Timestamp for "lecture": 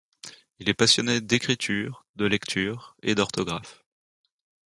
2.25-2.95